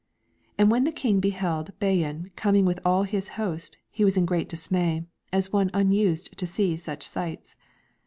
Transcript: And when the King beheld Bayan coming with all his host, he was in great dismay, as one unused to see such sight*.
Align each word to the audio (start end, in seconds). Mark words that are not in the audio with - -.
And 0.57 0.71
when 0.71 0.83
the 0.83 0.91
King 0.91 1.19
beheld 1.19 1.77
Bayan 1.79 2.31
coming 2.35 2.65
with 2.65 2.79
all 2.83 3.03
his 3.03 3.27
host, 3.37 3.77
he 3.91 4.03
was 4.03 4.17
in 4.17 4.25
great 4.25 4.49
dismay, 4.49 5.05
as 5.31 5.53
one 5.53 5.69
unused 5.75 6.35
to 6.39 6.47
see 6.47 6.75
such 6.75 7.03
sight*. 7.03 7.55